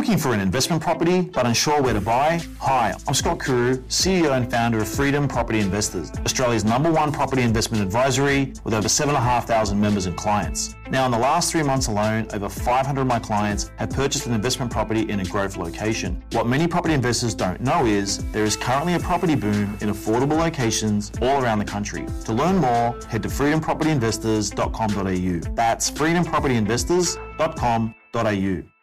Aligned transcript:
looking 0.00 0.16
for 0.16 0.32
an 0.32 0.40
investment 0.40 0.80
property 0.80 1.20
but 1.20 1.44
unsure 1.44 1.82
where 1.82 1.92
to 1.92 2.00
buy? 2.00 2.40
Hi, 2.58 2.94
I'm 3.06 3.12
Scott 3.12 3.38
Kuru, 3.38 3.76
CEO 3.88 4.34
and 4.34 4.50
founder 4.50 4.78
of 4.78 4.88
Freedom 4.88 5.28
Property 5.28 5.60
Investors, 5.60 6.10
Australia's 6.24 6.64
number 6.64 6.90
one 6.90 7.12
property 7.12 7.42
investment 7.42 7.84
advisory 7.84 8.54
with 8.64 8.72
over 8.72 8.88
7,500 8.88 9.76
members 9.76 10.06
and 10.06 10.16
clients. 10.16 10.74
Now, 10.90 11.04
in 11.04 11.10
the 11.10 11.18
last 11.18 11.52
three 11.52 11.62
months 11.62 11.88
alone, 11.88 12.28
over 12.32 12.48
500 12.48 13.02
of 13.02 13.06
my 13.06 13.18
clients 13.18 13.70
have 13.76 13.90
purchased 13.90 14.24
an 14.24 14.32
investment 14.32 14.72
property 14.72 15.02
in 15.02 15.20
a 15.20 15.24
growth 15.26 15.58
location. 15.58 16.24
What 16.32 16.46
many 16.46 16.66
property 16.66 16.94
investors 16.94 17.34
don't 17.34 17.60
know 17.60 17.84
is 17.84 18.24
there 18.32 18.44
is 18.44 18.56
currently 18.56 18.94
a 18.94 19.00
property 19.00 19.34
boom 19.34 19.76
in 19.82 19.90
affordable 19.90 20.38
locations 20.38 21.12
all 21.20 21.44
around 21.44 21.58
the 21.58 21.66
country. 21.66 22.06
To 22.24 22.32
learn 22.32 22.56
more, 22.56 22.98
head 23.10 23.22
to 23.24 23.28
freedompropertyinvestors.com.au. 23.28 25.54
That's 25.54 25.90
freedompropertyinvestors.com.au. 25.90 28.79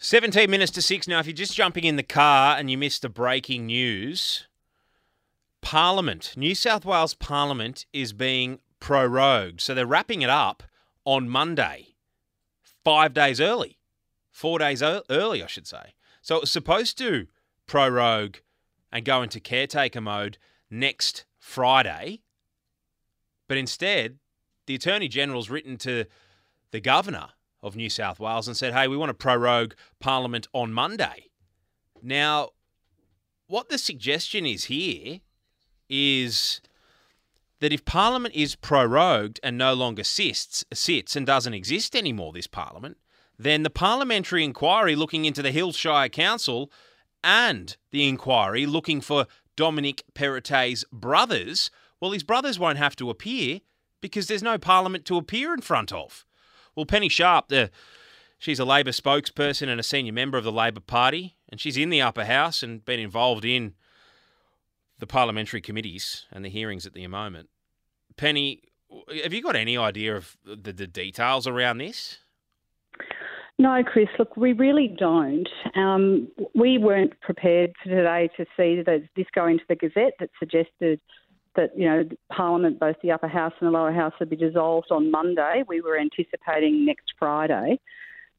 17 0.00 0.48
minutes 0.48 0.70
to 0.72 0.80
6 0.80 1.08
now. 1.08 1.18
If 1.18 1.26
you're 1.26 1.34
just 1.34 1.56
jumping 1.56 1.82
in 1.82 1.96
the 1.96 2.04
car 2.04 2.56
and 2.56 2.70
you 2.70 2.78
missed 2.78 3.02
the 3.02 3.08
breaking 3.08 3.66
news, 3.66 4.46
Parliament, 5.60 6.34
New 6.36 6.54
South 6.54 6.84
Wales 6.84 7.14
Parliament 7.14 7.84
is 7.92 8.12
being 8.12 8.60
prorogued. 8.78 9.60
So 9.60 9.74
they're 9.74 9.86
wrapping 9.86 10.22
it 10.22 10.30
up 10.30 10.62
on 11.04 11.28
Monday, 11.28 11.96
five 12.84 13.12
days 13.12 13.40
early, 13.40 13.78
four 14.30 14.60
days 14.60 14.84
early, 14.84 15.42
I 15.42 15.46
should 15.48 15.66
say. 15.66 15.94
So 16.22 16.36
it 16.36 16.42
was 16.42 16.52
supposed 16.52 16.96
to 16.98 17.26
prorogue 17.66 18.36
and 18.92 19.04
go 19.04 19.22
into 19.22 19.40
caretaker 19.40 20.00
mode 20.00 20.38
next 20.70 21.24
Friday. 21.40 22.20
But 23.48 23.56
instead, 23.56 24.18
the 24.66 24.76
Attorney 24.76 25.08
General's 25.08 25.50
written 25.50 25.76
to 25.78 26.04
the 26.70 26.80
Governor 26.80 27.30
of 27.62 27.76
New 27.76 27.90
South 27.90 28.20
Wales 28.20 28.46
and 28.46 28.56
said, 28.56 28.72
hey, 28.72 28.88
we 28.88 28.96
want 28.96 29.10
to 29.10 29.14
prorogue 29.14 29.74
Parliament 30.00 30.46
on 30.52 30.72
Monday. 30.72 31.30
Now, 32.02 32.50
what 33.46 33.68
the 33.68 33.78
suggestion 33.78 34.46
is 34.46 34.64
here 34.64 35.20
is 35.88 36.60
that 37.60 37.72
if 37.72 37.84
Parliament 37.84 38.34
is 38.34 38.54
prorogued 38.54 39.40
and 39.42 39.58
no 39.58 39.74
longer 39.74 40.04
sits, 40.04 40.64
sits 40.72 41.16
and 41.16 41.26
doesn't 41.26 41.54
exist 41.54 41.96
anymore, 41.96 42.32
this 42.32 42.46
Parliament, 42.46 42.98
then 43.38 43.62
the 43.62 43.70
parliamentary 43.70 44.44
inquiry 44.44 44.96
looking 44.96 45.24
into 45.24 45.42
the 45.42 45.52
Hills 45.52 45.76
Shire 45.76 46.08
Council 46.08 46.70
and 47.22 47.76
the 47.90 48.08
inquiry 48.08 48.66
looking 48.66 49.00
for 49.00 49.26
Dominic 49.56 50.04
Perrottet's 50.14 50.84
brothers, 50.92 51.70
well, 52.00 52.12
his 52.12 52.22
brothers 52.22 52.58
won't 52.58 52.78
have 52.78 52.96
to 52.96 53.10
appear 53.10 53.60
because 54.00 54.28
there's 54.28 54.42
no 54.42 54.58
Parliament 54.58 55.04
to 55.06 55.16
appear 55.16 55.52
in 55.52 55.60
front 55.60 55.92
of. 55.92 56.24
Well, 56.74 56.86
Penny 56.86 57.08
Sharp, 57.08 57.48
the 57.48 57.70
she's 58.38 58.58
a 58.58 58.64
Labor 58.64 58.90
spokesperson 58.90 59.68
and 59.68 59.80
a 59.80 59.82
senior 59.82 60.12
member 60.12 60.38
of 60.38 60.44
the 60.44 60.52
Labor 60.52 60.80
Party, 60.80 61.36
and 61.48 61.60
she's 61.60 61.76
in 61.76 61.90
the 61.90 62.00
upper 62.00 62.24
house 62.24 62.62
and 62.62 62.84
been 62.84 63.00
involved 63.00 63.44
in 63.44 63.74
the 64.98 65.06
parliamentary 65.06 65.60
committees 65.60 66.26
and 66.32 66.44
the 66.44 66.48
hearings 66.48 66.86
at 66.86 66.94
the 66.94 67.06
moment. 67.06 67.48
Penny, 68.16 68.62
have 69.22 69.32
you 69.32 69.42
got 69.42 69.56
any 69.56 69.76
idea 69.76 70.16
of 70.16 70.36
the, 70.44 70.72
the 70.72 70.86
details 70.86 71.46
around 71.46 71.78
this? 71.78 72.18
No, 73.60 73.82
Chris, 73.84 74.08
look, 74.20 74.36
we 74.36 74.52
really 74.52 74.86
don't. 74.86 75.48
Um, 75.74 76.28
we 76.54 76.78
weren't 76.78 77.20
prepared 77.20 77.72
today 77.82 78.30
to 78.36 78.46
see 78.56 78.82
this 79.16 79.26
go 79.34 79.46
into 79.46 79.64
the 79.68 79.74
Gazette 79.74 80.14
that 80.20 80.30
suggested 80.38 81.00
that 81.58 81.76
you 81.76 81.86
know 81.86 82.08
Parliament, 82.30 82.78
both 82.78 82.96
the 83.02 83.10
upper 83.10 83.28
house 83.28 83.52
and 83.60 83.66
the 83.66 83.72
lower 83.72 83.92
house, 83.92 84.14
would 84.20 84.30
be 84.30 84.36
dissolved 84.36 84.86
on 84.90 85.10
Monday. 85.10 85.64
We 85.66 85.80
were 85.80 85.98
anticipating 85.98 86.86
next 86.86 87.12
Friday. 87.18 87.80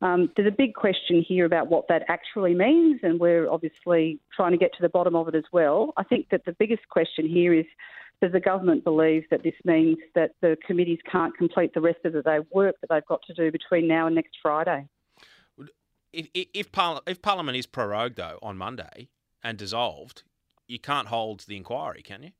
Um, 0.00 0.30
there's 0.34 0.48
a 0.48 0.56
big 0.56 0.74
question 0.74 1.22
here 1.22 1.44
about 1.44 1.68
what 1.68 1.86
that 1.88 2.02
actually 2.08 2.54
means, 2.54 3.00
and 3.04 3.20
we're 3.20 3.48
obviously 3.48 4.18
trying 4.34 4.50
to 4.50 4.58
get 4.58 4.72
to 4.74 4.82
the 4.82 4.88
bottom 4.88 5.14
of 5.14 5.28
it 5.28 5.34
as 5.36 5.44
well. 5.52 5.92
I 5.96 6.02
think 6.02 6.30
that 6.30 6.44
the 6.44 6.52
biggest 6.52 6.88
question 6.88 7.28
here 7.28 7.54
is 7.54 7.66
does 8.20 8.32
the 8.32 8.40
government 8.40 8.82
believe 8.82 9.24
that 9.30 9.42
this 9.42 9.54
means 9.64 9.98
that 10.14 10.32
the 10.40 10.56
committees 10.66 10.98
can't 11.10 11.36
complete 11.36 11.74
the 11.74 11.80
rest 11.80 11.98
of 12.04 12.14
the 12.14 12.46
work 12.50 12.76
that 12.80 12.88
they've 12.88 13.06
got 13.06 13.20
to 13.26 13.34
do 13.34 13.52
between 13.52 13.86
now 13.86 14.06
and 14.06 14.14
next 14.14 14.38
Friday? 14.40 14.88
If, 16.12 16.28
if, 16.34 16.68
if 17.06 17.22
Parliament 17.22 17.56
is 17.56 17.66
prorogued, 17.66 18.16
though, 18.16 18.38
on 18.42 18.56
Monday 18.56 19.08
and 19.42 19.58
dissolved, 19.58 20.22
you 20.66 20.78
can't 20.78 21.08
hold 21.08 21.40
the 21.40 21.56
inquiry, 21.56 22.02
can 22.02 22.22
you? 22.22 22.30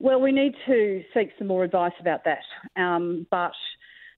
Well, 0.00 0.20
we 0.20 0.30
need 0.30 0.54
to 0.66 1.02
seek 1.12 1.30
some 1.38 1.48
more 1.48 1.64
advice 1.64 1.92
about 2.00 2.20
that. 2.24 2.42
Um, 2.80 3.26
but 3.30 3.52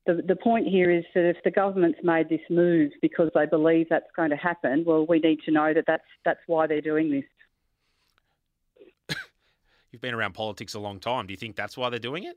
the, 0.07 0.23
the 0.27 0.37
point 0.37 0.67
here 0.67 0.91
is 0.91 1.05
that 1.15 1.29
if 1.29 1.37
the 1.43 1.51
government's 1.51 2.01
made 2.03 2.29
this 2.29 2.41
move 2.51 2.93
because 3.01 3.31
they 3.35 3.47
believe 3.47 3.87
that's 3.89 4.11
going 4.15 4.31
to 4.31 4.37
happen, 4.37 4.85
well, 4.87 5.07
we 5.07 5.21
need 5.21 5.41
to 5.47 5.51
know 5.51 5.73
that 5.73 5.85
that's, 5.87 6.05
that's 6.25 6.41
why 6.47 6.67
they're 6.67 6.83
doing 6.83 7.11
this. 7.11 9.17
You've 9.91 10.03
been 10.03 10.15
around 10.15 10.35
politics 10.35 10.75
a 10.75 10.81
long 10.81 11.01
time. 11.01 11.27
Do 11.27 11.33
you 11.33 11.39
think 11.39 11.57
that's 11.57 11.77
why 11.77 11.89
they're 11.89 11.99
doing 11.99 12.25
it? 12.25 12.37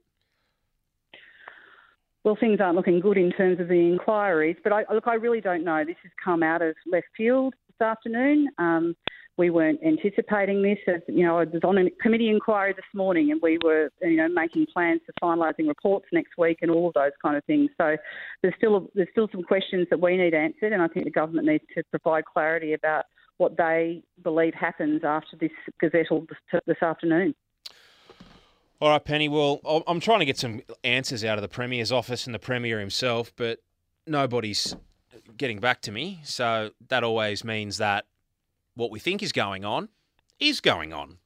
Well, 2.23 2.37
things 2.39 2.61
aren't 2.61 2.77
looking 2.77 3.01
good 3.01 3.17
in 3.17 3.33
terms 3.33 3.59
of 3.59 3.67
the 3.67 3.73
inquiries, 3.73 4.55
but 4.63 4.71
I, 4.71 4.85
look, 4.93 5.07
I 5.07 5.15
really 5.15 5.41
don't 5.41 5.65
know. 5.65 5.83
This 5.83 5.97
has 6.03 6.11
come 6.23 6.41
out 6.41 6.61
of 6.61 6.73
left 6.89 7.07
field 7.17 7.53
this 7.79 7.85
afternoon. 7.85 8.49
Um, 8.57 8.95
we 9.37 9.49
weren't 9.49 9.79
anticipating 9.83 10.61
this. 10.61 10.77
As, 10.87 11.01
you 11.07 11.25
know, 11.25 11.39
I 11.39 11.45
was 11.45 11.61
on 11.63 11.77
a 11.77 11.89
committee 12.01 12.29
inquiry 12.29 12.73
this 12.73 12.85
morning, 12.93 13.31
and 13.31 13.41
we 13.41 13.57
were, 13.63 13.89
you 14.01 14.17
know, 14.17 14.27
making 14.27 14.67
plans 14.71 15.01
for 15.05 15.13
finalising 15.23 15.67
reports 15.67 16.05
next 16.11 16.33
week 16.37 16.59
and 16.61 16.69
all 16.69 16.87
of 16.87 16.93
those 16.93 17.11
kind 17.21 17.35
of 17.35 17.43
things. 17.45 17.69
So 17.79 17.97
there's 18.41 18.53
still 18.57 18.89
there's 18.93 19.09
still 19.11 19.27
some 19.31 19.43
questions 19.43 19.87
that 19.89 19.99
we 19.99 20.17
need 20.17 20.33
answered, 20.33 20.73
and 20.73 20.81
I 20.81 20.87
think 20.87 21.05
the 21.05 21.11
government 21.11 21.47
needs 21.47 21.63
to 21.75 21.83
provide 21.89 22.25
clarity 22.25 22.73
about 22.73 23.05
what 23.37 23.57
they 23.57 24.03
believe 24.21 24.53
happens 24.53 25.01
after 25.03 25.35
this 25.37 25.51
gazettal 25.81 26.27
this 26.67 26.81
afternoon. 26.81 27.33
All 28.79 28.89
right, 28.89 29.03
Penny. 29.03 29.29
Well, 29.29 29.61
I'm 29.87 29.99
trying 29.99 30.19
to 30.19 30.25
get 30.25 30.37
some 30.37 30.61
answers 30.83 31.23
out 31.23 31.37
of 31.37 31.41
the 31.41 31.47
Premier's 31.47 31.91
office 31.91 32.25
and 32.25 32.35
the 32.35 32.39
Premier 32.39 32.79
himself, 32.79 33.33
but 33.35 33.59
nobody's 34.05 34.75
getting 35.37 35.59
back 35.59 35.81
to 35.81 35.91
me. 35.91 36.21
So 36.23 36.71
that 36.89 37.03
always 37.03 37.43
means 37.43 37.77
that 37.77 38.05
what 38.75 38.91
we 38.91 38.99
think 38.99 39.23
is 39.23 39.31
going 39.31 39.65
on 39.65 39.89
is 40.39 40.61
going 40.61 40.93
on. 40.93 41.17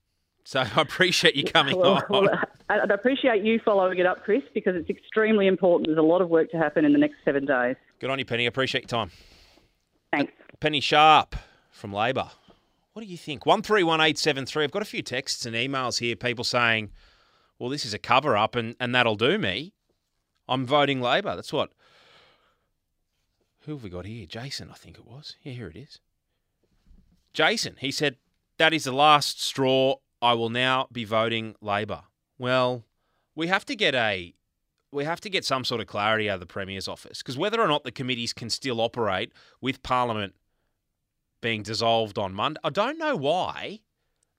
So 0.43 0.61
I 0.75 0.81
appreciate 0.81 1.35
you 1.35 1.43
coming 1.43 1.77
well, 1.77 1.95
on. 1.95 2.03
Well, 2.09 2.29
I 2.69 2.77
appreciate 2.89 3.43
you 3.43 3.59
following 3.63 3.99
it 3.99 4.05
up, 4.05 4.23
Chris, 4.23 4.43
because 4.53 4.75
it's 4.75 4.89
extremely 4.89 5.47
important. 5.47 5.87
There's 5.87 5.97
a 5.97 6.01
lot 6.01 6.21
of 6.21 6.29
work 6.29 6.51
to 6.51 6.57
happen 6.57 6.85
in 6.85 6.93
the 6.93 6.99
next 6.99 7.15
seven 7.23 7.45
days. 7.45 7.75
Good 7.99 8.09
on 8.09 8.19
you, 8.19 8.25
Penny. 8.25 8.45
I 8.45 8.47
appreciate 8.47 8.83
your 8.83 8.89
time. 8.89 9.11
Thanks. 10.11 10.33
Penny 10.59 10.79
Sharp 10.79 11.35
from 11.71 11.93
Labor. 11.93 12.29
What 12.93 13.03
do 13.03 13.07
you 13.07 13.17
think? 13.17 13.45
131873. 13.45 14.63
I've 14.63 14.71
got 14.71 14.81
a 14.81 14.85
few 14.85 15.01
texts 15.01 15.45
and 15.45 15.55
emails 15.55 15.99
here, 15.99 16.15
people 16.15 16.43
saying, 16.43 16.91
well, 17.59 17.69
this 17.69 17.85
is 17.85 17.93
a 17.93 17.99
cover 17.99 18.35
up 18.35 18.55
and, 18.55 18.75
and 18.79 18.95
that'll 18.95 19.15
do 19.15 19.37
me. 19.37 19.73
I'm 20.47 20.65
voting 20.65 21.01
Labor. 21.01 21.35
That's 21.35 21.53
what. 21.53 21.71
Who 23.67 23.73
have 23.73 23.83
we 23.83 23.89
got 23.89 24.05
here? 24.05 24.25
Jason, 24.25 24.69
I 24.71 24.75
think 24.75 24.97
it 24.97 25.05
was. 25.05 25.35
Yeah, 25.43 25.51
here 25.51 25.67
it 25.67 25.75
is. 25.75 25.99
Jason, 27.33 27.75
he 27.79 27.91
said, 27.91 28.15
that 28.57 28.73
is 28.73 28.85
the 28.85 28.93
last 28.93 29.43
straw. 29.43 29.95
I 30.21 30.35
will 30.35 30.49
now 30.49 30.87
be 30.89 31.03
voting 31.03 31.53
Labor. 31.59 32.03
Well, 32.39 32.85
we 33.35 33.47
have 33.47 33.65
to 33.65 33.75
get 33.75 33.93
a 33.93 34.33
we 34.93 35.03
have 35.03 35.19
to 35.19 35.29
get 35.29 35.43
some 35.43 35.65
sort 35.65 35.81
of 35.81 35.87
clarity 35.87 36.29
out 36.29 36.35
of 36.35 36.39
the 36.39 36.45
Premier's 36.45 36.87
office 36.87 37.21
because 37.21 37.37
whether 37.37 37.59
or 37.59 37.67
not 37.67 37.83
the 37.83 37.91
committees 37.91 38.31
can 38.31 38.49
still 38.49 38.79
operate 38.79 39.33
with 39.59 39.83
Parliament 39.83 40.33
being 41.41 41.61
dissolved 41.61 42.17
on 42.17 42.33
Monday, 42.33 42.61
I 42.63 42.69
don't 42.69 42.97
know 42.97 43.17
why 43.17 43.81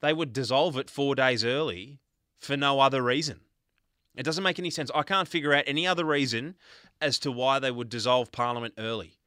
they 0.01 0.15
would 0.15 0.33
dissolve 0.33 0.79
it 0.79 0.89
four 0.89 1.15
days 1.15 1.45
early 1.45 2.01
for 2.39 2.57
no 2.57 2.81
other 2.81 3.03
reason. 3.03 3.41
It 4.17 4.23
doesn't 4.23 4.43
make 4.43 4.59
any 4.59 4.71
sense. 4.71 4.91
I 4.95 5.03
can't 5.03 5.29
figure 5.29 5.53
out 5.53 5.65
any 5.67 5.87
other 5.87 6.07
reason 6.07 6.57
as 6.99 7.19
to 7.21 7.31
why 7.31 7.59
they 7.59 7.71
would 7.71 7.91
dissolve 7.91 8.33
Parliament 8.33 8.73
early. 8.79 9.18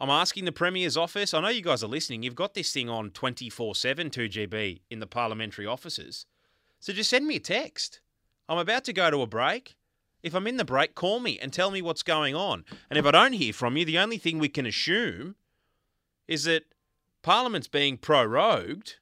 I'm 0.00 0.10
asking 0.10 0.46
the 0.46 0.52
Premier's 0.52 0.96
office. 0.96 1.34
I 1.34 1.40
know 1.40 1.48
you 1.48 1.60
guys 1.60 1.84
are 1.84 1.88
listening. 1.88 2.22
You've 2.22 2.34
got 2.34 2.54
this 2.54 2.72
thing 2.72 2.88
on 2.88 3.10
24 3.10 3.74
7 3.74 4.08
2GB 4.08 4.80
in 4.88 4.98
the 4.98 5.06
parliamentary 5.06 5.66
offices. 5.66 6.24
So 6.78 6.94
just 6.94 7.10
send 7.10 7.26
me 7.26 7.36
a 7.36 7.40
text. 7.40 8.00
I'm 8.48 8.58
about 8.58 8.84
to 8.84 8.94
go 8.94 9.10
to 9.10 9.20
a 9.20 9.26
break. 9.26 9.76
If 10.22 10.34
I'm 10.34 10.46
in 10.46 10.56
the 10.56 10.64
break, 10.64 10.94
call 10.94 11.20
me 11.20 11.38
and 11.38 11.52
tell 11.52 11.70
me 11.70 11.82
what's 11.82 12.02
going 12.02 12.34
on. 12.34 12.64
And 12.88 12.98
if 12.98 13.04
I 13.04 13.10
don't 13.10 13.34
hear 13.34 13.52
from 13.52 13.76
you, 13.76 13.84
the 13.84 13.98
only 13.98 14.18
thing 14.18 14.38
we 14.38 14.48
can 14.48 14.66
assume 14.66 15.36
is 16.26 16.44
that 16.44 16.64
Parliament's 17.22 17.68
being 17.68 17.98
prorogued 17.98 18.94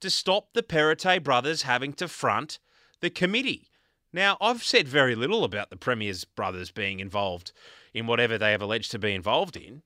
to 0.00 0.10
stop 0.10 0.52
the 0.52 0.62
Perrottet 0.62 1.22
brothers 1.22 1.62
having 1.62 1.92
to 1.94 2.08
front 2.08 2.58
the 3.00 3.10
committee. 3.10 3.67
Now, 4.12 4.36
I've 4.40 4.62
said 4.62 4.88
very 4.88 5.14
little 5.14 5.44
about 5.44 5.70
the 5.70 5.76
Premier's 5.76 6.24
brothers 6.24 6.70
being 6.70 7.00
involved 7.00 7.52
in 7.92 8.06
whatever 8.06 8.38
they 8.38 8.52
have 8.52 8.62
alleged 8.62 8.90
to 8.92 8.98
be 8.98 9.14
involved 9.14 9.56
in. 9.56 9.82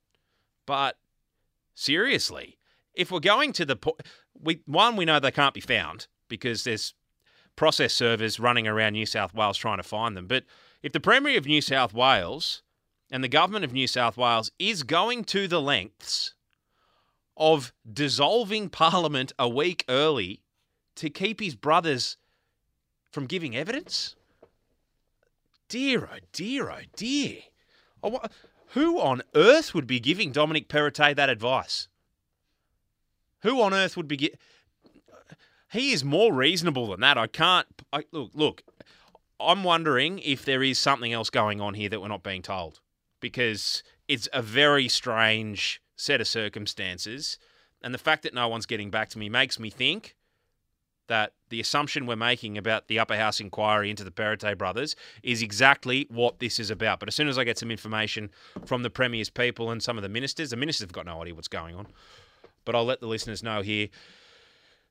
But 0.67 0.97
seriously, 1.75 2.59
if 2.95 3.11
we're 3.11 3.21
going 3.21 3.53
to 3.55 3.65
the 3.65 3.79
one, 4.67 4.97
we 4.97 5.05
know 5.05 5.19
they 5.19 5.31
can't 5.31 5.55
be 5.55 5.61
found 5.61 6.07
because 6.29 6.65
there's 6.65 6.95
process 7.57 7.93
servers 7.93 8.41
running 8.41 8.67
around 8.67 8.93
New 8.93 9.07
South 9.07 9.35
Wales 9.35 9.59
trying 9.59 9.79
to 9.79 9.83
find 9.83 10.17
them. 10.17 10.27
But 10.27 10.45
if 10.83 10.93
the 10.93 11.01
Premier 11.01 11.39
of 11.39 11.47
New 11.47 11.61
South 11.61 11.93
Wales 11.93 12.63
and 13.11 13.23
the 13.23 13.29
government 13.29 13.65
of 13.65 13.73
New 13.73 13.87
South 13.87 14.17
Wales 14.17 14.51
is 14.59 14.83
going 14.83 15.25
to 15.25 15.49
the 15.49 15.61
lengths 15.61 16.35
of 17.37 17.73
dissolving 17.91 18.69
Parliament 18.71 19.33
a 19.39 19.49
week 19.49 19.85
early 19.89 20.43
to 20.97 21.11
keep 21.11 21.41
his 21.41 21.55
brothers 21.55 22.17
from 23.13 23.27
giving 23.27 23.55
evidence? 23.55 24.17
Dear, 25.69 26.09
oh 26.13 26.19
dear, 26.33 26.71
oh 26.71 26.81
dear. 26.97 27.39
Oh, 28.03 28.19
who 28.69 28.99
on 28.99 29.23
earth 29.35 29.75
would 29.75 29.87
be 29.87 30.01
giving 30.01 30.33
Dominic 30.33 30.69
Perrottet 30.69 31.15
that 31.17 31.29
advice? 31.31 31.89
Who 33.43 33.61
on 33.63 33.73
earth 33.73 33.97
would 33.97 34.09
be 34.09 34.17
gi- 34.17 34.35
He 35.71 35.93
is 35.93 36.03
more 36.03 36.33
reasonable 36.33 36.89
than 36.89 37.01
that. 37.01 37.17
I 37.17 37.27
can't 37.27 37.67
I, 37.93 38.05
look. 38.11 38.31
Look, 38.35 38.63
I'm 39.39 39.63
wondering 39.63 40.19
if 40.19 40.45
there 40.45 40.63
is 40.63 40.79
something 40.79 41.13
else 41.13 41.31
going 41.31 41.61
on 41.61 41.75
here 41.75 41.89
that 41.89 42.01
we're 42.01 42.09
not 42.09 42.23
being 42.23 42.43
told, 42.43 42.81
because 43.21 43.83
it's 44.09 44.29
a 44.33 44.43
very 44.43 44.89
strange 44.89 45.81
set 45.97 46.21
of 46.21 46.27
circumstances, 46.29 47.39
and 47.83 47.93
the 47.93 47.99
fact 47.99 48.23
that 48.23 48.35
no 48.35 48.49
one's 48.49 48.67
getting 48.67 48.91
back 48.91 49.09
to 49.11 49.19
me 49.19 49.29
makes 49.29 49.59
me 49.59 49.71
think 49.71 50.17
that 51.13 51.35
the 51.51 51.61
assumption 51.61 52.07
we're 52.07 52.17
making 52.17 52.57
about 52.57 52.89
the 52.89 52.99
upper 52.99 53.15
house 53.15 53.39
inquiry 53.39 53.91
into 53.91 54.03
the 54.03 54.11
Perrottet 54.11 54.57
brothers 54.57 54.97
is 55.23 55.43
exactly 55.43 56.07
what 56.09 56.39
this 56.39 56.59
is 56.59 56.71
about. 56.71 57.01
But 57.01 57.09
as 57.11 57.15
soon 57.15 57.29
as 57.29 57.37
I 57.37 57.45
get 57.45 57.59
some 57.59 57.71
information 57.71 58.31
from 58.65 58.83
the 58.83 58.89
Premier's 58.89 59.29
people 59.29 59.71
and 59.71 59.83
some 59.83 59.99
of 59.99 60.03
the 60.03 60.09
ministers, 60.09 60.49
the 60.49 60.57
ministers 60.57 60.87
have 60.87 60.93
got 60.93 61.05
no 61.05 61.21
idea 61.21 61.35
what's 61.35 61.49
going 61.49 61.75
on. 61.75 61.87
But 62.65 62.75
I'll 62.75 62.87
let 62.87 63.01
the 63.01 63.09
listeners 63.09 63.43
know 63.43 63.61
here 63.61 63.89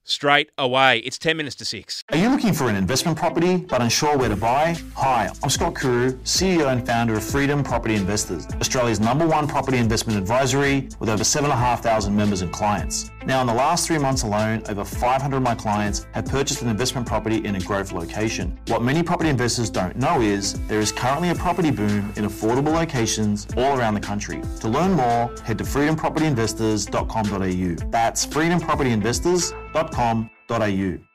straight 0.03 0.51
away. 0.57 1.00
It's 1.00 1.18
10 1.18 1.38
minutes 1.38 1.56
to 1.57 1.65
6. 1.65 2.03
Are 2.12 2.18
you 2.18 2.30
looking 2.30 2.53
for 2.53 2.69
an 2.69 2.75
investment 2.75 3.18
property 3.18 3.57
but 3.57 3.81
unsure 3.81 4.18
where 4.18 4.30
to 4.30 4.36
buy? 4.36 4.75
Hi, 4.95 5.30
I'm 5.44 5.50
Scott 5.50 5.75
Kuru, 5.75 6.13
CEO 6.19 6.71
and 6.71 6.86
founder 6.86 7.15
of 7.15 7.24
Freedom 7.24 7.63
Property 7.63 7.95
Investors, 7.95 8.45
Australia's 8.59 9.00
number 9.00 9.25
one 9.27 9.48
property 9.48 9.77
investment 9.77 10.19
advisory 10.19 10.89
with 11.00 11.09
over 11.09 11.24
7,500 11.24 12.12
members 12.12 12.42
and 12.42 12.51
clients. 12.51 13.09
Now, 13.25 13.39
in 13.42 13.48
the 13.48 13.53
last 13.53 13.88
three 13.88 13.98
months 14.00 14.24
alone, 14.24 14.63
over 14.68 14.83
500 14.83 15.38
of 15.38 15.44
my 15.44 15.56
clients 15.56 16.06
have 16.13 16.25
purchased 16.25 16.62
an 16.63 16.69
investment 16.69 17.07
property 17.07 17.45
in 17.45 17.56
a 17.56 17.59
growth 17.59 17.92
location. 17.92 18.57
What 18.68 18.81
many 18.81 19.03
property 19.03 19.30
investors 19.30 19.69
don't 19.69 19.95
know 19.95 20.21
is 20.21 20.59
there 20.68 20.80
is 20.80 20.92
currently 20.92 21.30
a 21.30 21.36
property 21.36 21.69
boom 21.71 22.12
in 22.15 22.25
affordable 22.25 22.74
locations 22.74 23.45
all 23.56 23.77
around 23.77 23.94
the 23.94 24.00
country. 24.00 24.42
To 24.62 24.68
learn 24.68 24.94
more, 24.94 25.31
head 25.44 25.59
to 25.59 25.63
freedompropertyinvestors.com.au. 25.63 27.92
That's 27.92 28.25
freedompropertyinvestors.com.au 28.25 29.61
www.ecom.au. 29.73 31.11